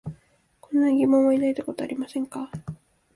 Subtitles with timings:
[0.61, 2.49] こんな疑問を抱いたことはありませんか？